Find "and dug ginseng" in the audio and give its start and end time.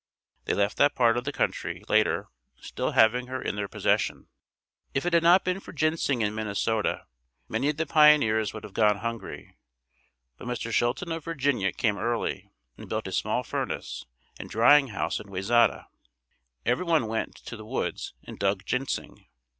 18.23-19.27